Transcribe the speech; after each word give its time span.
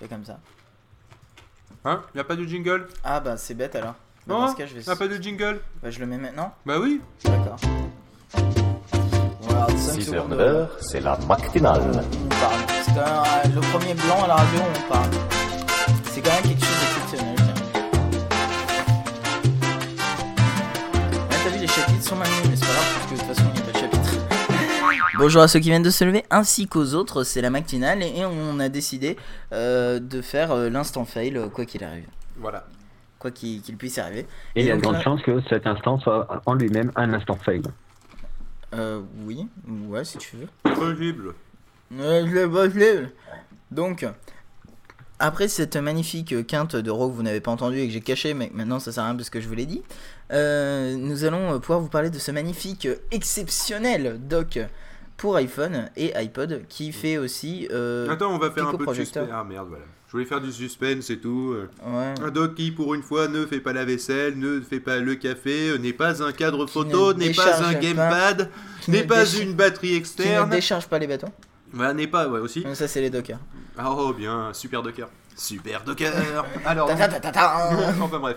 Fais 0.00 0.08
comme 0.08 0.24
ça. 0.24 0.38
Hein? 1.84 2.00
Y 2.14 2.18
a 2.20 2.24
pas 2.24 2.36
de 2.36 2.44
jingle? 2.44 2.88
Ah 3.04 3.20
bah 3.20 3.36
c'est 3.36 3.54
bête 3.54 3.76
alors. 3.76 3.94
Bah, 4.26 4.34
Non, 4.34 4.40
dans 4.40 4.48
ce 4.52 4.56
cas, 4.56 4.66
je 4.66 4.74
vais. 4.74 4.80
y 4.82 4.90
a 4.90 4.96
pas 4.96 5.08
de 5.08 5.16
jingle? 5.22 5.60
Bah, 5.82 5.90
je 5.90 6.00
le 6.00 6.06
mets 6.06 6.16
maintenant. 6.18 6.54
Bah 6.64 6.78
oui. 6.80 7.00
D'accord. 7.24 7.56
Voilà, 9.42 9.66
5 9.68 9.76
6 9.76 10.14
heures, 10.14 10.24
secondes. 10.24 10.30
9 10.38 10.40
heures, 10.40 10.70
c'est 10.80 11.00
la 11.00 11.16
matinale. 11.28 11.82
On 11.82 12.28
parle. 12.28 12.60
C'est 12.84 12.94
quand 12.94 13.22
même 13.44 13.54
le 13.54 13.60
premier 13.60 13.94
blanc 13.94 14.24
à 14.24 14.28
la 14.28 14.34
radio, 14.36 14.60
on 14.60 14.92
parle. 14.92 15.10
C'est 16.10 16.20
quand 16.22 16.32
même 16.32 16.42
quelque 16.42 16.64
chose 16.64 16.78
d'exceptionnel. 16.80 17.36
tiens. 17.36 17.54
Ouais, 21.30 21.38
t'as 21.44 21.50
vu, 21.50 21.58
les 21.58 21.66
chapitres 21.66 22.02
sont 22.08 22.16
mal 22.16 22.28
mis, 22.28 22.48
mais 22.50 22.56
c'est 22.56 22.66
pas 22.66 22.72
grave, 22.72 22.94
parce 22.94 23.06
que 23.06 23.12
de 23.14 23.18
toute 23.18 23.28
façon, 23.36 23.50
il 23.54 23.60
a. 23.60 23.63
Bonjour 25.16 25.42
à 25.42 25.48
ceux 25.48 25.60
qui 25.60 25.68
viennent 25.68 25.82
de 25.82 25.90
se 25.90 26.04
lever, 26.04 26.24
ainsi 26.30 26.66
qu'aux 26.66 26.94
autres, 26.94 27.24
c'est 27.24 27.40
la 27.40 27.50
matinale, 27.50 28.02
et 28.02 28.24
on 28.24 28.58
a 28.58 28.68
décidé 28.68 29.16
euh, 29.52 30.00
de 30.00 30.20
faire 30.20 30.50
euh, 30.52 30.68
l'instant 30.70 31.04
fail, 31.04 31.36
euh, 31.36 31.48
quoi 31.48 31.64
qu'il 31.64 31.84
arrive. 31.84 32.06
Voilà. 32.36 32.66
Quoi 33.18 33.30
qu'il 33.30 33.62
qu'il 33.62 33.76
puisse 33.76 33.96
arriver. 33.98 34.26
Et 34.56 34.62
il 34.62 34.66
y 34.66 34.70
a 34.70 34.76
de 34.76 34.80
donc 34.80 34.82
grandes 34.92 34.94
là- 34.96 35.02
chances 35.02 35.22
que 35.22 35.40
cet 35.48 35.66
instant 35.66 35.98
soit 36.00 36.42
en 36.46 36.54
lui-même 36.54 36.90
un 36.96 37.12
instant 37.14 37.36
fail. 37.36 37.62
Euh, 38.74 39.02
oui, 39.24 39.46
ouais, 39.88 40.04
si 40.04 40.18
tu 40.18 40.36
veux. 40.36 40.48
Possible. 40.74 41.34
Ouais, 41.92 42.24
je 42.26 42.34
l'ai 42.34 42.48
pas, 42.48 42.68
je 42.68 42.78
l'ai. 42.78 43.06
Donc, 43.70 44.04
après 45.20 45.46
cette 45.48 45.76
magnifique 45.76 46.46
quinte 46.46 46.74
de 46.74 46.90
rock 46.90 47.12
que 47.12 47.16
vous 47.16 47.22
n'avez 47.22 47.40
pas 47.40 47.52
entendu 47.52 47.78
et 47.78 47.86
que 47.86 47.92
j'ai 47.92 48.00
caché, 48.00 48.34
mais 48.34 48.50
maintenant 48.52 48.80
ça 48.80 48.90
sert 48.90 49.04
à 49.04 49.06
rien 49.06 49.16
parce 49.16 49.30
que 49.30 49.40
je 49.40 49.46
vous 49.48 49.54
l'ai 49.54 49.66
dit, 49.66 49.82
euh, 50.32 50.96
nous 50.96 51.24
allons 51.24 51.60
pouvoir 51.60 51.80
vous 51.80 51.88
parler 51.88 52.10
de 52.10 52.18
ce 52.18 52.30
magnifique, 52.32 52.86
euh, 52.86 52.96
exceptionnel 53.12 54.18
dock 54.28 54.58
pour 55.16 55.36
iPhone 55.36 55.90
et 55.96 56.14
iPod 56.16 56.62
qui 56.68 56.92
fait 56.92 57.18
aussi. 57.18 57.68
euh, 57.70 58.08
Attends, 58.10 58.32
on 58.34 58.38
va 58.38 58.50
faire 58.50 58.68
un 58.68 58.74
peu 58.74 58.86
de 58.86 58.94
suspense. 58.94 59.28
Ah 59.32 59.44
merde, 59.44 59.68
voilà. 59.68 59.84
Je 60.06 60.12
voulais 60.12 60.24
faire 60.26 60.40
du 60.40 60.52
suspense 60.52 61.10
et 61.10 61.18
tout. 61.18 61.54
euh. 61.56 61.68
ouais. 61.86 62.14
Un 62.22 62.30
doc 62.30 62.54
qui, 62.54 62.70
pour 62.70 62.94
une 62.94 63.02
fois, 63.02 63.26
ne 63.28 63.46
fait 63.46 63.58
pas 63.60 63.72
la 63.72 63.84
vaisselle, 63.84 64.38
ne 64.38 64.60
fait 64.60 64.78
pas 64.80 64.98
le 64.98 65.14
café, 65.16 65.70
euh, 65.70 65.76
n'est 65.78 65.92
pas 65.92 66.22
un 66.22 66.30
cadre 66.32 66.66
photo, 66.66 67.12
ne 67.14 67.18
n'est 67.18 67.32
pas 67.32 67.64
un 67.64 67.74
gamepad, 67.74 68.50
n'est 68.88 69.02
ne 69.02 69.08
pas 69.08 69.24
une 69.26 69.54
batterie 69.54 69.88
Qui 69.88 69.94
ne 69.94 69.98
externe. 69.98 70.50
décharge 70.50 70.86
pas 70.86 70.98
les 71.00 71.06
bateaux. 71.08 71.28
Voilà, 71.72 71.94
n'est 71.94 72.06
pas, 72.06 72.28
ouais, 72.28 72.38
aussi. 72.38 72.64
Ça, 72.74 72.86
c'est 72.86 73.00
les 73.00 73.10
dockers. 73.10 73.40
Ah, 73.76 73.90
Oh, 73.90 74.12
bien, 74.12 74.52
super 74.52 74.82
docker. 74.82 75.08
Super 75.36 75.82
docker. 75.82 76.12
Alors, 76.64 76.86
ta 76.86 77.08
ta 77.08 77.18
ta. 77.32 77.70
enfin 78.00 78.20
bref. 78.20 78.36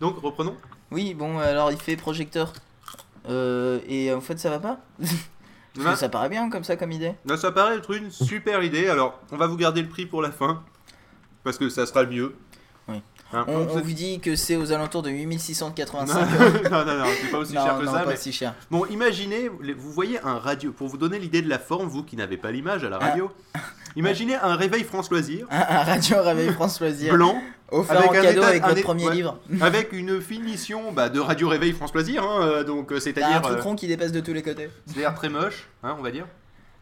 Donc, 0.00 0.16
reprenons. 0.20 0.56
Oui, 0.90 1.14
bon, 1.14 1.38
alors 1.38 1.70
il 1.70 1.78
fait 1.78 1.94
projecteur. 1.96 2.52
Euh, 3.28 3.78
et 3.88 4.12
en 4.12 4.20
fait, 4.20 4.40
ça 4.40 4.50
va 4.50 4.58
pas 4.58 4.80
Parce 5.74 5.94
que 5.94 6.00
ça 6.00 6.08
paraît 6.08 6.28
bien 6.28 6.50
comme 6.50 6.64
ça, 6.64 6.76
comme 6.76 6.92
idée. 6.92 7.14
Là, 7.24 7.36
ça 7.36 7.50
paraît 7.52 7.76
être 7.76 7.90
une 7.94 8.10
super 8.10 8.62
idée. 8.62 8.88
Alors, 8.88 9.20
on 9.30 9.36
va 9.36 9.46
vous 9.46 9.56
garder 9.56 9.80
le 9.82 9.88
prix 9.88 10.06
pour 10.06 10.20
la 10.22 10.30
fin. 10.30 10.62
Parce 11.44 11.58
que 11.58 11.68
ça 11.68 11.86
sera 11.86 12.02
le 12.02 12.10
mieux. 12.10 12.34
Oui. 12.88 13.02
Hein, 13.32 13.44
On, 13.48 13.64
vous 13.64 13.92
dit 13.92 14.20
que 14.20 14.36
c'est 14.36 14.56
aux 14.56 14.72
alentours 14.72 15.02
de 15.02 15.08
8685 15.10 16.14
non, 16.14 16.70
non, 16.70 16.84
non, 16.84 16.98
non, 16.98 17.04
c'est 17.20 17.30
pas 17.30 17.38
aussi 17.38 17.54
non, 17.54 17.64
cher 17.64 17.78
que 17.78 17.84
non, 17.86 17.92
ça. 17.92 18.00
pas 18.00 18.10
mais- 18.10 18.16
si 18.16 18.32
cher. 18.32 18.54
Bon, 18.70 18.84
imaginez, 18.86 19.48
vous 19.48 19.90
voyez 19.92 20.20
un 20.22 20.38
radio, 20.38 20.72
pour 20.72 20.88
vous 20.88 20.98
donner 20.98 21.18
l'idée 21.18 21.40
de 21.40 21.48
la 21.48 21.58
forme, 21.58 21.88
vous 21.88 22.02
qui 22.02 22.16
n'avez 22.16 22.36
pas 22.36 22.50
l'image 22.50 22.84
à 22.84 22.90
la 22.90 22.98
radio, 22.98 23.30
imaginez 23.96 24.34
un 24.34 24.54
réveil 24.56 24.84
France 24.84 25.10
Loisir, 25.10 25.46
Un, 25.50 25.60
un 25.60 25.82
radio 25.84 26.22
réveil 26.22 26.52
France 26.52 26.80
Loisir. 26.80 27.14
blanc, 27.14 27.40
Offert 27.72 27.98
avec 27.98 28.10
en 28.10 28.14
un 28.14 28.22
cadeau 28.22 28.40
état- 28.42 28.48
avec 28.48 28.62
un 28.62 28.66
votre 28.68 28.78
é- 28.78 28.82
premier 28.82 29.06
ouais. 29.08 29.14
livre. 29.14 29.38
avec 29.60 29.92
une 29.92 30.20
finition 30.20 30.92
bah, 30.92 31.08
de 31.08 31.18
radio 31.20 31.48
réveil 31.48 31.72
France 31.72 31.92
Loisir, 31.94 32.22
hein, 32.22 32.42
euh, 32.42 32.64
donc 32.64 32.92
euh, 32.92 32.96
un 32.96 33.00
c'est-à-dire 33.00 33.42
truc 33.42 33.58
euh, 33.58 33.62
rond 33.62 33.74
qui 33.76 33.86
dépasse 33.88 34.12
de 34.12 34.20
tous 34.20 34.32
les 34.32 34.42
côtés. 34.42 34.68
c'est-à-dire 34.86 35.14
très 35.14 35.28
moche, 35.28 35.68
hein, 35.82 35.96
on 35.98 36.02
va 36.02 36.10
dire. 36.10 36.26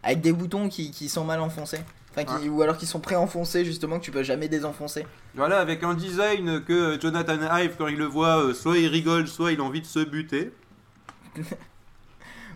Avec 0.02 0.20
des 0.20 0.32
boutons 0.32 0.68
qui, 0.68 0.90
qui 0.90 1.08
sont 1.08 1.24
mal 1.24 1.40
enfoncés. 1.40 1.80
Enfin, 2.12 2.24
qui, 2.24 2.48
ou 2.48 2.60
alors 2.60 2.76
qui 2.76 2.86
sont 2.86 2.98
pré-enfoncés 2.98 3.64
justement 3.64 4.00
que 4.00 4.04
tu 4.04 4.10
peux 4.10 4.24
jamais 4.24 4.48
désenfoncer. 4.48 5.06
Voilà, 5.36 5.60
avec 5.60 5.84
un 5.84 5.94
design 5.94 6.60
que 6.64 6.98
Jonathan 7.00 7.38
Ive, 7.56 7.74
quand 7.78 7.86
il 7.86 7.98
le 7.98 8.06
voit, 8.06 8.52
soit 8.52 8.78
il 8.78 8.88
rigole, 8.88 9.28
soit 9.28 9.52
il 9.52 9.60
a 9.60 9.62
envie 9.62 9.80
de 9.80 9.86
se 9.86 10.00
buter. 10.00 10.50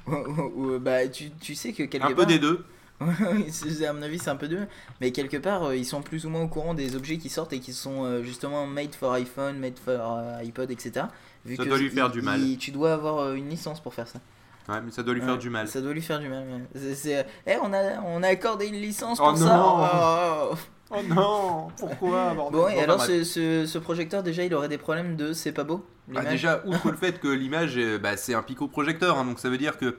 Ou- 0.06 0.12
ou- 0.12 0.74
ou, 0.74 0.78
bah, 0.78 1.06
tu, 1.08 1.30
tu 1.40 1.54
sais 1.54 1.72
que 1.72 1.84
quelque 1.84 2.02
Un 2.02 2.08
part. 2.08 2.16
peu 2.16 2.26
des 2.26 2.38
deux. 2.38 2.64
À 3.00 3.92
mon 3.92 4.02
avis, 4.02 4.18
c'est 4.18 4.30
un 4.30 4.36
peu 4.36 4.48
deux. 4.48 4.66
Mais 5.00 5.10
quelque 5.12 5.36
part, 5.36 5.64
euh, 5.64 5.76
ils 5.76 5.84
sont 5.84 6.00
plus 6.02 6.26
ou 6.26 6.30
moins 6.30 6.42
au 6.42 6.48
courant 6.48 6.74
des 6.74 6.96
objets 6.96 7.18
qui 7.18 7.28
sortent 7.28 7.52
et 7.52 7.60
qui 7.60 7.72
sont 7.72 8.04
euh, 8.04 8.22
justement 8.22 8.66
made 8.66 8.94
for 8.94 9.12
iPhone, 9.12 9.58
made 9.58 9.78
for 9.78 10.18
euh, 10.18 10.38
iPod, 10.42 10.70
etc. 10.70 11.06
Vu 11.44 11.56
Ça 11.56 11.64
que 11.64 11.68
doit 11.68 11.78
lui 11.78 11.86
il- 11.86 11.90
faire 11.92 12.10
du 12.10 12.22
mal. 12.22 12.40
il- 12.40 12.56
tu 12.58 12.70
dois 12.70 12.94
avoir 12.94 13.32
une 13.34 13.48
licence 13.48 13.80
pour 13.82 13.92
faire 13.94 14.08
ça. 14.08 14.20
Ouais, 14.68 14.80
mais 14.82 14.90
ça 14.90 15.02
doit 15.02 15.12
lui 15.12 15.20
faire 15.20 15.32
Ouais, 15.32 15.38
du 15.38 15.50
mal. 15.50 15.68
Ça 15.68 15.80
doit 15.82 15.92
lui 15.92 16.00
faire 16.00 16.20
du 16.20 16.28
mal. 16.28 16.44
ouais. 16.44 16.62
C'est- 16.80 16.94
c'est- 16.94 17.26
Eh, 17.46 17.56
on, 17.62 17.72
a, 17.74 18.00
on 18.06 18.22
a 18.22 18.28
accordé 18.28 18.66
une 18.68 18.76
licence 18.80 19.18
Oh 19.20 19.28
pour 19.28 19.38
ça. 19.38 19.56
non. 19.56 19.76
Oh, 19.82 20.50
oh. 20.52 20.56
Oh 20.90 21.00
non, 21.08 21.68
pourquoi 21.78 22.34
bordel 22.34 22.60
Bon, 22.60 22.68
et 22.68 22.78
alors 22.78 22.98
bah, 22.98 23.04
ce, 23.06 23.24
ce, 23.24 23.66
ce 23.66 23.78
projecteur, 23.78 24.22
déjà, 24.22 24.44
il 24.44 24.54
aurait 24.54 24.68
des 24.68 24.78
problèmes 24.78 25.16
de 25.16 25.32
c'est 25.32 25.50
pas 25.50 25.64
beau 25.64 25.84
l'image 26.08 26.28
déjà, 26.30 26.62
outre 26.66 26.90
le 26.90 26.96
fait 26.96 27.18
que 27.18 27.26
l'image, 27.26 27.74
euh, 27.78 27.98
bah, 27.98 28.16
c'est 28.18 28.34
un 28.34 28.42
pico-projecteur, 28.42 29.18
hein, 29.18 29.24
donc 29.24 29.40
ça 29.40 29.48
veut 29.48 29.56
dire 29.58 29.78
que 29.78 29.96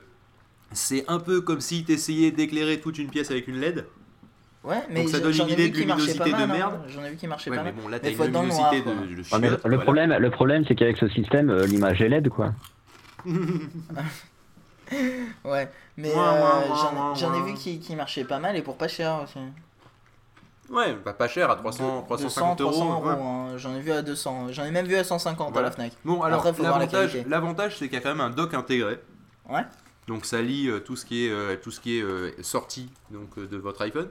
c'est 0.76 1.04
un 1.08 1.18
peu 1.18 1.40
comme 1.40 1.60
si 1.60 1.84
t'essayais 1.84 2.30
d'éclairer 2.30 2.80
toute 2.80 2.98
une 2.98 3.08
pièce 3.08 3.30
avec 3.30 3.48
une 3.48 3.58
LED. 3.60 3.86
Ouais, 4.62 4.82
mais 4.90 5.02
Donc 5.02 5.10
ça 5.10 5.20
donne 5.20 5.32
une 5.34 5.48
idée 5.48 5.68
de 5.70 5.76
luminosité 5.76 6.30
de 6.30 6.34
hein. 6.34 6.46
merde. 6.46 6.80
J'en 6.88 7.04
ai 7.04 7.10
vu 7.10 7.16
qui 7.16 7.26
marchait 7.28 7.50
Ouais, 7.50 7.56
pas 7.56 7.62
mais 7.64 7.72
mal. 7.72 7.80
bon, 7.82 7.88
là, 7.88 7.98
Mais 8.02 8.12
t'as 8.14 8.24
une 8.26 8.32
luminosité 8.32 8.60
noir, 8.62 8.72
de, 8.72 9.38
mais 9.40 9.48
le, 9.48 9.56
voilà. 9.62 9.78
problème, 9.78 10.16
le 10.18 10.30
problème, 10.30 10.64
c'est 10.66 10.74
qu'avec 10.74 10.96
ce 10.96 11.08
système, 11.08 11.50
euh, 11.50 11.66
l'image 11.66 12.00
est 12.02 12.08
LED, 12.08 12.28
quoi. 12.28 12.52
Ouais, 15.44 15.68
mais 15.96 16.10
euh, 16.10 17.14
j'en 17.16 17.34
ai 17.34 17.42
vu 17.42 17.54
qui, 17.54 17.80
qui 17.80 17.96
marchait 17.96 18.22
pas 18.24 18.38
mal 18.38 18.56
et 18.56 18.62
pour 18.62 18.76
pas 18.76 18.86
cher 18.86 19.20
aussi. 19.24 19.38
Ouais, 20.70 20.96
bah, 21.04 21.12
pas 21.12 21.26
cher, 21.28 21.50
à 21.50 21.56
300, 21.56 22.02
350 22.06 22.60
euros. 22.60 22.70
300 22.72 23.02
ouais. 23.02 23.12
hein. 23.12 23.56
J'en 23.56 23.74
ai 23.74 23.80
vu 23.80 23.90
à 23.92 24.02
200. 24.02 24.48
J'en 24.50 24.64
ai 24.64 24.70
même 24.70 24.86
vu 24.86 24.94
à 24.96 25.02
150 25.04 25.52
Voilà. 25.52 25.68
à 25.68 25.70
la 25.70 25.74
Fnac. 25.74 25.92
Bon, 26.04 26.22
alors, 26.22 26.44
l'avantage, 27.26 27.78
c'est 27.78 27.86
qu'il 27.86 27.94
y 27.94 27.96
a 27.96 28.00
quand 28.00 28.10
même 28.10 28.20
un 28.20 28.30
dock 28.30 28.54
intégré. 28.54 29.00
Ouais. 29.48 29.62
Donc 30.08 30.24
ça 30.24 30.40
lie 30.42 30.68
euh, 30.68 30.78
tout 30.78 30.94
ce 30.96 31.04
qui 31.04 31.26
est, 31.26 31.30
euh, 31.30 31.56
tout 31.60 31.70
ce 31.70 31.80
qui 31.80 31.98
est 31.98 32.02
euh, 32.02 32.30
sorti 32.42 32.88
donc, 33.10 33.38
de 33.38 33.56
votre 33.56 33.82
iPhone. 33.82 34.08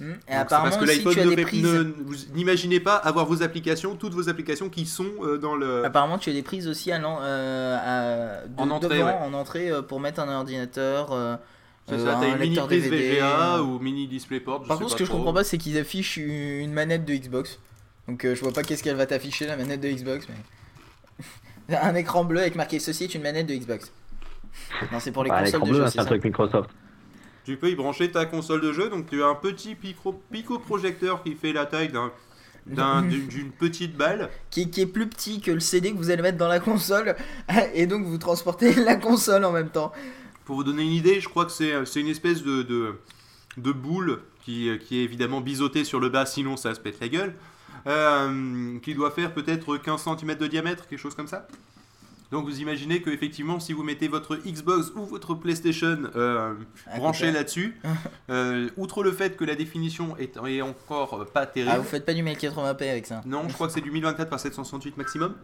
Hmm. 0.00 0.12
Et 0.28 0.32
apparemment, 0.32 0.70
parce 0.70 0.80
que 0.80 0.84
l'iPhone 0.86 1.12
tu 1.12 1.20
as 1.20 1.24
ne 1.24 1.42
prises. 1.42 1.64
ne- 1.64 1.82
vous 2.04 2.14
n'imaginez 2.34 2.78
pas 2.80 2.94
avoir 2.96 3.26
vos 3.26 3.42
applications, 3.42 3.96
toutes 3.96 4.14
vos 4.14 4.28
applications 4.28 4.68
qui 4.68 4.86
sont 4.86 5.10
euh, 5.22 5.38
dans 5.38 5.56
le. 5.56 5.84
Apparemment, 5.84 6.18
tu 6.18 6.30
as 6.30 6.32
des 6.32 6.42
prises 6.42 6.68
aussi 6.68 6.92
à 6.92 7.02
euh, 7.04 8.42
à- 8.42 8.46
de- 8.46 8.60
En 8.60 8.70
entrée, 8.70 8.98
devant, 8.98 9.06
ouais. 9.06 9.12
en 9.20 9.34
entrée 9.34 9.70
euh, 9.70 9.82
pour 9.82 9.98
mettre 10.00 10.20
un 10.20 10.28
ordinateur. 10.34 11.38
C'est 11.88 11.98
ça, 11.98 12.16
un 12.16 12.20
t'as 12.20 12.28
une 12.28 12.34
mini 12.34 12.48
lecteur 12.50 12.66
prise 12.66 12.84
DVD, 12.84 13.16
VGA 13.16 13.62
ou 13.62 13.78
mini 13.80 14.06
DisplayPort. 14.06 14.62
je 14.62 14.68
Par 14.68 14.76
sais 14.76 14.82
contre, 14.84 14.92
ce 14.92 14.98
que 14.98 15.04
je 15.04 15.08
trop. 15.08 15.18
comprends 15.18 15.32
pas, 15.34 15.42
c'est 15.44 15.58
qu'ils 15.58 15.78
affichent 15.78 16.18
une 16.18 16.72
manette 16.72 17.04
de 17.04 17.14
Xbox. 17.14 17.58
Donc, 18.06 18.24
je 18.24 18.40
vois 18.40 18.52
pas 18.52 18.62
qu'est-ce 18.62 18.82
qu'elle 18.82 18.96
va 18.96 19.06
t'afficher, 19.06 19.46
la 19.46 19.56
manette 19.56 19.80
de 19.80 19.88
Xbox. 19.88 20.26
Mais... 21.68 21.76
un 21.76 21.94
écran 21.94 22.24
bleu 22.24 22.40
avec 22.40 22.54
marqué 22.56 22.78
ceci 22.78 23.04
est 23.04 23.14
une 23.14 23.22
manette 23.22 23.46
de 23.46 23.54
Xbox. 23.54 23.90
Non, 24.92 25.00
c'est 25.00 25.12
pour 25.12 25.24
les 25.24 25.30
Bah, 25.30 25.42
consoles 25.44 25.68
de 25.68 25.74
jeu. 25.74 25.84
hein, 25.84 25.88
c'est 25.90 25.98
un 26.00 26.02
ça. 26.02 26.08
truc 26.08 26.24
Microsoft. 26.24 26.70
Tu 27.44 27.56
peux 27.56 27.70
y 27.70 27.74
brancher 27.74 28.10
ta 28.10 28.26
console 28.26 28.60
de 28.60 28.72
jeu, 28.72 28.90
donc 28.90 29.08
tu 29.08 29.22
as 29.22 29.26
un 29.26 29.34
petit 29.34 29.74
pico, 29.74 30.58
projecteur 30.58 31.22
qui 31.22 31.34
fait 31.34 31.52
la 31.52 31.66
taille 31.66 31.88
d'un 31.88 32.10
d'un- 32.66 33.00
d'une 33.28 33.50
petite 33.50 33.96
balle. 33.96 34.28
qui, 34.50 34.70
qui 34.70 34.82
est 34.82 34.86
plus 34.86 35.06
petit 35.08 35.40
que 35.40 35.50
le 35.50 35.60
CD 35.60 35.92
que 35.92 35.96
vous 35.96 36.10
allez 36.10 36.20
mettre 36.20 36.36
dans 36.36 36.48
la 36.48 36.60
console 36.60 37.16
et 37.74 37.86
donc 37.86 38.04
vous 38.04 38.18
transportez 38.18 38.74
la 38.74 38.96
console 38.96 39.44
en 39.46 39.52
même 39.52 39.70
temps. 39.70 39.92
Pour 40.44 40.56
vous 40.56 40.64
donner 40.64 40.82
une 40.82 40.92
idée, 40.92 41.20
je 41.20 41.28
crois 41.28 41.46
que 41.46 41.52
c'est 41.52 41.72
c'est 41.86 42.00
une 42.00 42.08
espèce 42.08 42.42
de, 42.42 42.62
de, 42.62 42.94
de 43.56 43.72
boule 43.72 44.20
qui, 44.42 44.70
qui 44.80 45.00
est 45.00 45.04
évidemment 45.04 45.40
biseautée 45.40 45.84
sur 45.84 46.00
le 46.00 46.10
bas, 46.10 46.26
sinon 46.26 46.56
ça 46.58 46.74
se 46.74 46.80
pète 46.80 47.00
la 47.00 47.08
gueule. 47.08 47.34
euh, 47.86 48.78
qui 48.80 48.94
doit 48.94 49.10
faire 49.12 49.32
peut-être 49.32 49.76
15 49.78 50.02
cm 50.04 50.34
de 50.36 50.46
diamètre, 50.46 50.86
quelque 50.88 50.98
chose 51.00 51.14
comme 51.14 51.28
ça. 51.28 51.46
Donc 52.30 52.44
vous 52.44 52.60
imaginez 52.60 53.00
que 53.00 53.08
effectivement, 53.10 53.58
si 53.58 53.72
vous 53.72 53.82
mettez 53.82 54.06
votre 54.08 54.36
Xbox 54.36 54.90
ou 54.94 55.04
votre 55.06 55.34
PlayStation 55.34 55.98
euh, 56.14 56.54
branché 56.96 57.32
là-dessus, 57.32 57.80
euh, 58.30 58.68
outre 58.76 59.02
le 59.02 59.12
fait 59.12 59.36
que 59.36 59.44
la 59.44 59.54
définition 59.54 60.14
est, 60.18 60.36
est 60.46 60.60
encore 60.62 61.24
pas 61.32 61.46
terrible, 61.46 61.72
Ah, 61.74 61.78
vous 61.78 61.84
faites 61.84 62.04
pas 62.04 62.12
du 62.14 62.22
1080p 62.22 62.90
avec 62.90 63.06
ça. 63.06 63.22
non, 63.24 63.48
je 63.48 63.54
crois 63.54 63.66
que 63.68 63.72
c'est 63.72 63.80
du 63.80 63.90
1024 63.90 64.28
par 64.28 64.40
768 64.40 64.96
maximum. 64.98 65.34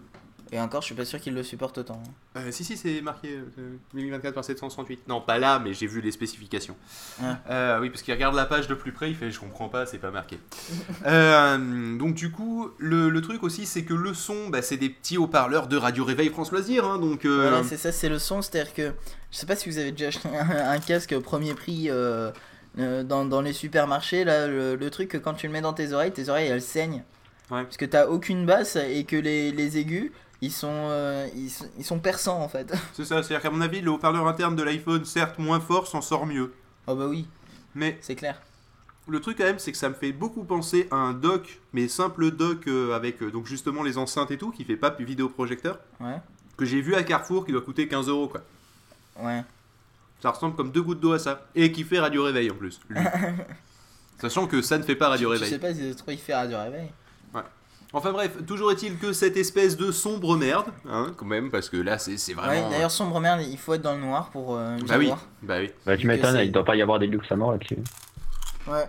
Et 0.53 0.61
encore, 0.61 0.83
je 0.83 0.87
suis 0.87 0.95
pas 0.95 1.05
sûr 1.05 1.21
qu'il 1.21 1.35
le 1.35 1.43
supporte 1.43 1.79
autant. 1.79 2.01
Euh, 2.37 2.51
si, 2.53 2.65
si, 2.65 2.77
c'est 2.77 3.01
marqué 3.01 3.29
euh, 3.59 3.77
1024 3.95 4.35
par 4.35 4.45
768. 4.45 5.09
Non, 5.09 5.21
pas 5.21 5.39
là, 5.39 5.59
mais 5.59 5.73
j'ai 5.75 5.87
vu 5.87 6.01
les 6.01 6.13
spécifications. 6.13 6.77
Ah. 7.23 7.39
Euh, 7.51 7.81
oui, 7.81 7.91
parce 7.91 8.03
qu'il 8.03 8.15
regarde 8.15 8.35
la 8.35 8.45
page 8.45 8.69
de 8.69 8.75
plus 8.75 8.93
près, 8.93 9.11
il 9.11 9.17
fait 9.17 9.31
Je 9.31 9.41
comprends 9.41 9.69
pas, 9.69 9.87
c'est 9.87 9.99
pas 9.99 10.11
marqué. 10.11 10.39
Euh, 11.07 11.99
donc, 11.99 12.15
du 12.15 12.31
coup, 12.31 12.71
le, 12.79 13.09
le 13.11 13.21
truc 13.21 13.43
aussi, 13.43 13.67
c'est 13.67 13.85
que 13.85 13.95
le 13.95 14.15
son, 14.15 14.49
bah, 14.49 14.63
c'est 14.63 14.77
des 14.77 14.89
petits 14.91 15.19
haut-parleurs 15.19 15.67
de 15.67 15.77
Radio 15.77 16.05
Réveil 16.05 16.29
France 16.31 16.51
Loisir. 16.53 16.85
hein, 16.85 16.99
donc, 16.99 17.25
euh, 17.25 17.49
Voilà, 17.49 17.65
c'est 17.65 17.77
ça, 17.77 17.93
c'est 17.93 18.09
le 18.09 18.19
son. 18.19 18.41
C'est-à-dire 18.43 18.73
que 18.75 18.93
je 19.31 19.37
sais 19.37 19.47
pas 19.47 19.57
si 19.57 19.69
vous 19.69 19.79
avez 19.79 19.93
déjà 19.93 20.09
acheté 20.09 20.29
un, 20.29 20.71
un 20.71 20.79
casque 20.79 21.19
premier 21.19 21.55
prix 21.55 21.91
dans, 22.77 23.25
dans 23.25 23.41
les 23.41 23.53
supermarchés. 23.53 24.25
Là, 24.25 24.47
le, 24.47 24.77
le 24.77 24.91
truc 24.91 25.09
que 25.09 25.19
quand 25.19 25.35
tu 25.35 25.47
le 25.47 25.53
mets 25.53 25.61
dans 25.61 25.73
tes 25.73 25.93
oreilles, 25.93 26.13
tes 26.13 26.29
oreilles 26.29 26.49
elles 26.49 26.63
saignent. 26.63 27.03
Ouais. 27.51 27.63
Parce 27.65 27.77
que 27.77 27.85
t'as 27.85 28.07
aucune 28.07 28.47
basse 28.47 28.77
et 28.77 29.05
que 29.05 29.17
les, 29.17 29.53
les 29.53 29.77
aigus 29.79 30.11
ils 30.45 30.51
sont, 30.53 30.69
euh, 30.71 31.27
ils, 31.35 31.51
sont- 31.51 31.69
ils 31.79 31.85
sont 31.85 31.99
perçants 31.99 32.41
en 32.41 32.49
fait. 32.49 32.73
c'est 32.93 33.05
ça. 33.05 33.23
C'est-à-dire 33.23 33.43
qu'à 33.43 33.51
mon 33.51 33.61
avis, 33.61 33.81
le 33.81 33.91
haut-parleur 33.91 34.27
interne 34.27 34.57
de 34.57 34.63
l'iPhone, 34.63 35.05
certes 35.05 35.39
moins 35.39 35.61
fort, 35.61 35.87
s'en 35.87 36.01
sort 36.01 36.27
mieux. 36.27 36.53
Oh 36.87 36.95
bah 36.95 37.07
oui, 37.09 37.27
Mais 37.75 37.99
c'est 38.03 38.15
clair. 38.15 38.41
le 39.09 39.21
truc 39.21 39.39
quand 39.39 39.45
même, 39.45 39.59
c'est 39.59 39.73
que 39.73 39.79
ça 39.79 39.89
me 39.89 39.95
fait 39.95 40.13
beaucoup 40.13 40.45
penser 40.45 40.87
à 40.91 40.97
un 40.97 41.13
dock, 41.15 41.61
mais 41.73 41.89
simple 41.89 42.31
dock 42.31 42.67
euh, 42.69 42.95
avec 42.95 43.23
euh, 43.23 43.31
donc 43.31 43.47
justement 43.47 43.83
les 43.83 43.97
enceintes 43.99 44.31
et 44.31 44.39
tout, 44.39 44.51
qui 44.51 44.65
fait 44.65 44.77
pas 44.77 44.91
vidéoprojecteur, 44.91 45.79
Ouais. 46.01 46.21
que 46.57 46.65
j'ai 46.65 46.81
vu 46.83 46.95
à 46.95 47.03
Carrefour 47.03 47.47
qui 47.47 47.53
doit 47.53 47.63
coûter 47.63 47.89
15 47.89 48.09
euros 48.09 48.29
quoi. 48.29 48.43
Ouais. 49.21 49.43
Ça 50.23 50.31
ressemble 50.31 50.57
comme 50.57 50.71
deux 50.71 50.83
gouttes 50.83 51.01
d'eau 51.01 51.13
à 51.13 51.19
ça. 51.19 51.47
Et 51.55 51.71
qui 51.73 51.85
fait 51.85 51.99
radio 52.01 52.23
réveil 52.25 52.51
en 52.51 52.55
plus. 52.55 52.81
Sachant 54.21 54.47
que 54.47 54.63
ça 54.63 54.79
ne 54.79 54.83
fait 54.83 54.97
pas 54.97 55.09
radio 55.09 55.33
Je 55.35 55.39
sais 55.39 55.57
réveil. 55.57 55.59
pas 55.59 55.75
si 55.75 55.97
trop 55.97 56.11
y 56.13 56.17
faire 56.17 56.49
du 56.49 56.55
réveil. 56.55 56.89
Enfin 57.97 58.11
bref, 58.13 58.45
toujours 58.47 58.73
est-il 58.73 58.99
que 58.99 59.13
cette 59.13 59.37
espèce 59.37 59.77
de 59.77 59.93
sombre 59.93 60.37
merde, 60.37 60.67
hein, 60.89 61.13
quand 61.17 61.27
même, 61.27 61.51
parce 61.51 61.69
que 61.69 61.77
là 61.77 61.97
c'est 61.99 62.17
c'est 62.17 62.35
Ouais, 62.35 62.43
vraiment. 62.43 62.71
d'ailleurs, 62.71 62.91
sombre 62.91 63.21
merde, 63.21 63.41
il 63.49 63.57
faut 63.57 63.73
être 63.75 63.83
dans 63.83 63.95
le 63.95 64.01
noir 64.01 64.31
pour 64.31 64.57
euh, 64.57 64.77
bah 64.89 64.97
oui, 64.99 65.11
bah 65.43 65.59
oui. 65.61 65.71
Bah, 65.87 65.97
tu 65.97 66.07
m'étonnes, 66.09 66.39
il 66.43 66.51
doit 66.51 66.65
pas 66.65 66.75
y 66.77 66.83
avoir 66.83 66.99
des 66.99 67.07
luxe 67.07 67.31
à 67.31 67.37
mort 67.37 67.53
là-dessus. 67.53 67.79
Ouais. 68.67 68.85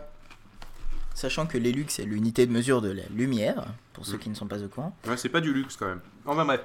Sachant 1.14 1.46
que 1.46 1.58
les 1.58 1.72
lux, 1.72 1.86
c'est 1.90 2.04
l'unité 2.04 2.46
de 2.46 2.52
mesure 2.52 2.82
de 2.82 2.92
la 2.92 3.04
lumière, 3.14 3.64
pour 3.94 4.06
ceux 4.06 4.18
Mm. 4.18 4.20
qui 4.20 4.30
ne 4.30 4.36
sont 4.36 4.48
pas 4.48 4.62
au 4.62 4.68
courant. 4.68 4.96
Ouais, 5.08 5.16
c'est 5.18 5.30
pas 5.30 5.40
du 5.42 5.54
luxe 5.54 5.78
quand 5.78 5.86
même. 5.88 6.02
Enfin 6.26 6.44
bref. 6.46 6.62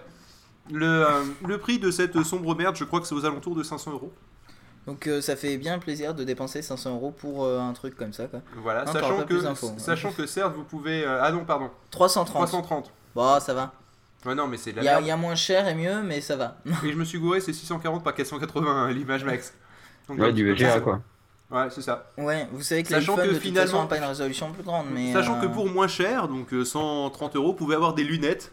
Le, 0.72 0.86
euh, 0.86 1.22
le 1.46 1.58
prix 1.58 1.78
de 1.78 1.90
cette 1.90 2.20
sombre 2.22 2.54
merde, 2.56 2.74
je 2.76 2.84
crois 2.84 3.00
que 3.00 3.06
c'est 3.06 3.14
aux 3.14 3.24
alentours 3.24 3.54
de 3.56 3.62
500 3.62 3.92
euros. 3.92 4.12
Donc 4.90 5.06
euh, 5.06 5.20
ça 5.20 5.36
fait 5.36 5.56
bien 5.56 5.78
plaisir 5.78 6.14
de 6.14 6.24
dépenser 6.24 6.62
500 6.62 6.94
euros 6.96 7.12
pour 7.12 7.44
euh, 7.44 7.60
un 7.60 7.72
truc 7.74 7.96
comme 7.96 8.12
ça, 8.12 8.26
quoi. 8.26 8.40
Voilà, 8.56 8.84
sachant 8.86 9.22
que, 9.22 9.40
d'infos. 9.40 9.72
sachant 9.78 10.10
que 10.10 10.26
certes 10.26 10.52
vous 10.56 10.64
pouvez. 10.64 11.04
euh, 11.04 11.20
ah 11.22 11.30
non, 11.30 11.44
pardon, 11.44 11.70
330. 11.92 12.34
330. 12.34 12.90
Bon, 13.14 13.38
ça 13.38 13.54
va. 13.54 13.72
Ouais, 14.26 14.34
non, 14.34 14.48
mais 14.48 14.56
c'est 14.56 14.70
Il 14.70 14.82
y, 14.82 14.88
a- 14.88 15.00
y 15.00 15.16
moins 15.16 15.36
cher 15.36 15.68
et 15.68 15.76
mieux, 15.76 16.02
mais 16.02 16.20
ça 16.20 16.34
va. 16.34 16.56
Et 16.84 16.90
je 16.90 16.96
me 16.96 17.04
suis 17.04 17.20
gouré, 17.20 17.40
c'est 17.40 17.52
640 17.52 18.02
par 18.02 18.14
480 18.14 18.68
hein, 18.68 18.90
l'image 18.90 19.22
max. 19.24 19.54
Donc, 20.08 20.18
Ouais, 20.18 20.32
du 20.32 20.44
VGA 20.52 20.80
quoi. 20.80 21.00
Ouais, 21.52 21.68
c'est 21.70 21.82
ça. 21.82 22.06
Ouais, 22.18 22.48
vous 22.50 22.62
savez 22.62 22.82
que 22.82 22.88
Sachant 22.88 23.14
que 23.14 23.22
de 23.22 23.28
toute 23.28 23.38
finalement- 23.42 23.70
façon, 23.70 23.86
pas 23.86 23.96
une 23.98 24.04
résolution 24.04 24.50
plus 24.50 24.64
grande, 24.64 24.86
mais... 24.92 25.12
Sachant 25.12 25.40
que 25.40 25.46
pour 25.46 25.68
moins 25.68 25.88
cher, 25.88 26.26
donc 26.26 26.52
euh, 26.52 26.64
130 26.64 27.36
euros, 27.36 27.48
vous 27.48 27.54
pouvez 27.54 27.76
avoir 27.76 27.94
des 27.94 28.02
lunettes 28.04 28.50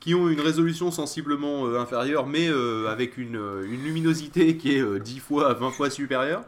qui 0.00 0.14
ont 0.14 0.28
une 0.28 0.40
résolution 0.40 0.90
sensiblement 0.90 1.66
euh, 1.66 1.78
inférieure, 1.78 2.26
mais 2.26 2.48
euh, 2.48 2.88
avec 2.90 3.18
une, 3.18 3.36
euh, 3.36 3.62
une 3.70 3.84
luminosité 3.84 4.56
qui 4.56 4.74
est 4.76 4.80
euh, 4.80 4.98
10 4.98 5.18
fois 5.20 5.50
à 5.50 5.54
20 5.54 5.70
fois 5.70 5.90
supérieure. 5.90 6.42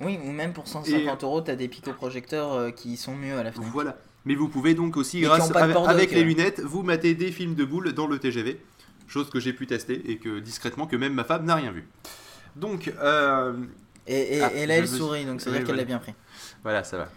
Oui, 0.00 0.18
ou 0.24 0.30
même 0.32 0.52
pour 0.52 0.66
150 0.68 1.22
Et- 1.22 1.26
euros, 1.26 1.40
t'as 1.40 1.56
des 1.56 1.68
picoprojecteurs 1.68 2.72
qui 2.74 2.96
sont 2.96 3.14
mieux 3.16 3.36
à 3.36 3.42
la 3.42 3.52
fin. 3.52 3.60
Voilà. 3.72 3.98
Mais 4.24 4.34
vous 4.34 4.48
pouvez 4.48 4.74
donc 4.74 4.96
aussi, 4.96 5.18
Et 5.18 5.22
grâce 5.22 5.48
de 5.48 5.56
avec, 5.56 6.12
les 6.12 6.22
lunettes, 6.22 6.60
vous 6.60 6.82
mater 6.82 7.14
des 7.14 7.30
films 7.32 7.54
de 7.54 7.64
boules 7.64 7.92
dans 7.92 8.06
le 8.06 8.18
TGV. 8.18 8.60
Chose 9.06 9.30
que 9.30 9.40
j'ai 9.40 9.52
pu 9.52 9.66
tester 9.66 10.10
et 10.10 10.18
que 10.18 10.38
discrètement 10.38 10.86
que 10.86 10.96
même 10.96 11.14
ma 11.14 11.24
femme 11.24 11.44
n'a 11.46 11.54
rien 11.56 11.72
vu. 11.72 11.86
Donc, 12.56 12.92
euh, 13.02 13.54
Et, 14.06 14.36
et, 14.36 14.42
Ah, 14.42 14.52
et 14.54 14.66
là, 14.66 14.76
elle 14.76 14.88
sourit, 14.88 15.24
donc 15.24 15.40
veut 15.40 15.50
Oui, 15.50 15.58
dire 15.58 15.66
qu'elle 15.66 15.76
l'a 15.76 15.84
bien 15.84 15.98
pris. 15.98 16.14
voilà, 16.62 16.84
ça 16.84 16.96
va. 16.98 17.08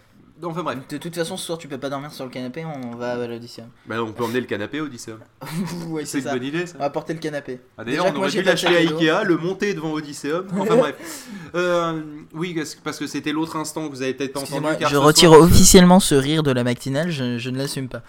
Donc, 0.41 0.53
Enfin 0.53 0.63
bref, 0.63 0.79
De 0.89 0.97
toute 0.97 1.13
façon, 1.13 1.37
ce 1.37 1.45
soir, 1.45 1.59
tu 1.59 1.67
peux 1.67 1.77
pas 1.77 1.89
dormir 1.89 2.11
sur 2.11 2.25
le 2.25 2.31
canapé, 2.31 2.65
on 2.65 2.95
va 2.95 3.11
à 3.11 3.27
l'audition. 3.27 3.69
Bah, 3.85 4.01
on 4.01 4.11
peut 4.11 4.23
emmener 4.23 4.39
le 4.39 4.47
canapé 4.47 4.81
au 4.81 4.85
Odysseum. 4.85 5.19
ouais, 5.89 6.03
C'est 6.03 6.17
une 6.17 6.23
bonne 6.31 6.43
idée 6.43 6.65
ça. 6.65 6.77
On 6.77 6.79
va 6.79 6.89
porter 6.89 7.13
le 7.13 7.19
canapé. 7.19 7.59
Ah, 7.77 7.83
D'ailleurs, 7.83 8.05
Déjà 8.05 8.15
on 8.15 8.19
aurait 8.19 8.31
dû 8.31 8.41
l'acheter 8.41 8.75
à. 8.75 8.79
Ikea, 8.79 9.23
le 9.23 9.37
monter 9.37 9.75
devant 9.75 9.91
Odysseum. 9.91 10.47
Enfin 10.57 10.75
bref. 10.75 10.95
Euh, 11.53 12.01
oui, 12.33 12.55
parce 12.83 12.97
que- 12.97 13.07
c'était 13.07 13.33
l'autre 13.33 13.57
instant 13.57 13.87
que 13.87 13.93
vous 13.93 14.01
avez 14.01 14.13
peut-être 14.13 14.37
entendu. 14.37 14.65
Car 14.79 14.89
je 14.89 14.95
retire 14.95 15.31
soir, 15.31 15.41
officiellement 15.41 15.99
ce 15.99 16.15
rire 16.15 16.43
de 16.43 16.51
la 16.51 16.63
matinale, 16.63 17.11
je, 17.11 17.37
je 17.37 17.49
ne 17.49 17.57
l'assume 17.57 17.89
pas. 17.89 18.01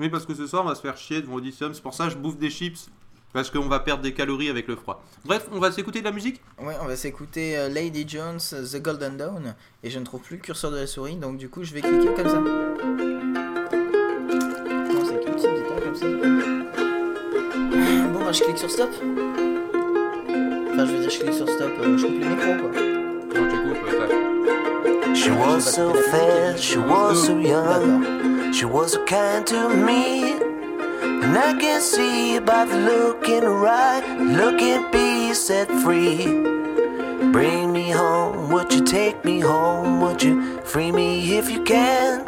Oui, 0.00 0.08
parce 0.08 0.26
que 0.26 0.34
ce 0.34 0.48
soir, 0.48 0.64
on 0.64 0.68
va 0.68 0.74
se 0.74 0.80
faire 0.80 0.96
chier 0.96 1.22
devant 1.22 1.36
Odysseum. 1.36 1.72
C'est 1.74 1.82
pour 1.82 1.94
ça 1.94 2.06
que 2.06 2.10
je 2.10 2.16
bouffe 2.18 2.36
des 2.38 2.50
chips. 2.50 2.90
Parce 3.32 3.50
qu'on 3.50 3.66
va 3.68 3.80
perdre 3.80 4.02
des 4.02 4.12
calories 4.12 4.50
avec 4.50 4.68
le 4.68 4.76
froid. 4.76 5.02
Bref, 5.24 5.46
on 5.52 5.58
va 5.58 5.72
s'écouter 5.72 6.00
de 6.00 6.04
la 6.04 6.12
musique 6.12 6.42
Ouais, 6.62 6.74
on 6.82 6.86
va 6.86 6.96
s'écouter 6.96 7.56
euh, 7.56 7.68
Lady 7.68 8.04
Jones, 8.06 8.38
The 8.38 8.76
Golden 8.80 9.16
Dawn, 9.16 9.54
et 9.82 9.88
je 9.90 9.98
ne 9.98 10.04
trouve 10.04 10.20
plus 10.20 10.36
le 10.36 10.42
curseur 10.42 10.70
de 10.70 10.76
la 10.76 10.86
souris, 10.86 11.16
donc 11.16 11.38
du 11.38 11.48
coup, 11.48 11.64
je 11.64 11.72
vais 11.72 11.80
cliquer 11.80 12.08
comme 12.14 12.28
ça. 12.28 12.42
C'est 15.08 16.20
comme 16.20 16.42
Bon, 18.12 18.24
bah, 18.24 18.32
je 18.32 18.42
clique 18.42 18.58
sur 18.58 18.70
stop. 18.70 18.90
Enfin, 20.72 20.86
je 20.86 20.92
veux 20.92 21.00
dire, 21.00 21.10
je 21.10 21.18
clique 21.20 21.34
sur 21.34 21.48
stop, 21.48 21.72
euh, 21.80 21.96
je 21.96 22.06
coupe 22.06 22.20
le 22.20 22.28
micro, 22.28 22.52
quoi. 22.60 22.70
Non, 23.40 23.48
tu 23.48 23.56
coupes, 23.62 23.90
ça. 23.90 25.14
She 25.14 25.30
was 25.30 25.60
so 25.60 25.94
fair, 26.10 26.56
she 26.58 26.76
was 26.76 27.14
so 27.26 27.38
young, 27.38 28.52
she 28.52 28.64
was 28.64 28.88
so 28.88 29.04
kind 29.04 29.46
to 29.46 29.68
me. 29.68 30.51
And 31.22 31.38
I 31.38 31.54
can 31.58 31.80
see 31.80 32.38
by 32.40 32.64
the 32.64 32.76
look 32.76 33.28
in 33.28 33.44
her 33.44 33.66
eye, 33.66 34.02
look 34.18 34.60
at 34.60 34.90
be 34.92 35.32
set 35.34 35.68
free. 35.82 36.26
Bring 37.32 37.72
me 37.72 37.90
home, 37.90 38.50
would 38.50 38.72
you 38.74 38.84
take 38.84 39.24
me 39.24 39.38
home? 39.40 40.00
Would 40.00 40.22
you 40.22 40.60
free 40.62 40.90
me 40.90 41.38
if 41.38 41.48
you 41.48 41.62
can? 41.62 42.24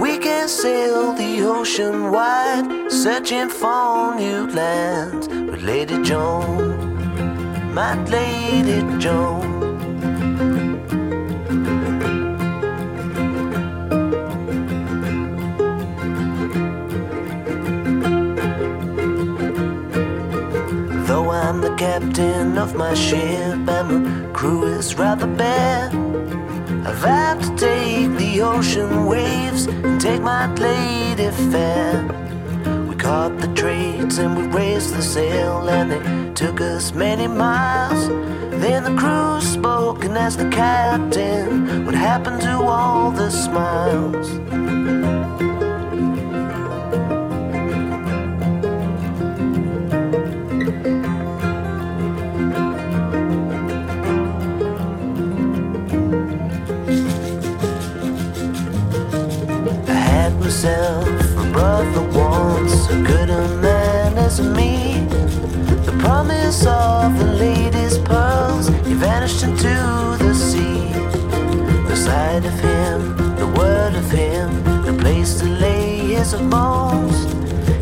We 0.00 0.18
can 0.18 0.48
sail 0.48 1.12
the 1.12 1.42
ocean 1.42 2.10
wide, 2.10 2.90
searching 2.90 3.48
for 3.48 4.14
new 4.14 4.46
lands. 4.46 5.28
But 5.28 5.60
Lady 5.60 6.00
Joan, 6.02 7.74
my 7.74 8.02
Lady 8.04 8.80
Joan. 8.98 9.49
Captain 21.80 22.58
of 22.58 22.74
my 22.74 22.92
ship 22.92 23.66
and 23.66 24.04
my 24.04 24.32
crew 24.34 24.64
is 24.64 24.96
rather 24.96 25.26
bad, 25.26 25.94
I've 26.86 27.02
had 27.02 27.40
to 27.40 27.48
take 27.56 28.18
the 28.18 28.42
ocean 28.42 29.06
waves 29.06 29.64
and 29.64 29.98
take 29.98 30.20
my 30.20 30.44
lady 30.56 31.30
fair. 31.50 32.02
We 32.86 32.94
caught 32.96 33.38
the 33.38 33.50
trades 33.54 34.18
and 34.18 34.36
we 34.36 34.44
raised 34.58 34.94
the 34.94 35.00
sail 35.00 35.70
and 35.70 35.90
it 35.90 36.36
took 36.36 36.60
us 36.60 36.92
many 36.92 37.26
miles. 37.26 38.08
Then 38.60 38.84
the 38.84 38.94
crew 39.00 39.40
spoke 39.40 40.04
and 40.04 40.18
asked 40.18 40.36
the 40.36 40.50
captain 40.50 41.86
what 41.86 41.94
happened 41.94 42.42
to 42.42 42.58
all 42.58 43.10
the 43.10 43.30
smiles. 43.30 44.28
His 76.20 76.34
bones. 76.34 77.24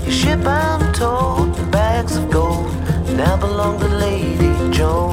His 0.04 0.14
ship, 0.14 0.40
I'm 0.46 0.92
told, 0.92 1.70
bags 1.72 2.16
of 2.16 2.30
gold 2.30 2.68
now 3.16 3.36
belong 3.36 3.80
to 3.80 3.88
Lady 3.88 4.52
Jones. 4.70 5.07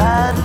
inside 0.00 0.39